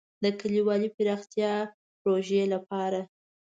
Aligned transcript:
د 0.23 0.25
کلیوالي 0.39 0.89
پراختیا 0.97 1.51
پروژې 2.01 2.43
لپاره. 2.53 3.01